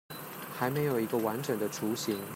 [0.57, 2.17] 還沒有一個完整的雛型